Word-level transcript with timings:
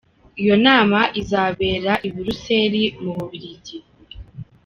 Iyo 0.41 0.55
nama 0.65 0.99
izabera 1.21 1.93
I 2.07 2.09
Buruseli 2.13 2.83
mu 3.01 3.11
Bubiligi 3.17 3.77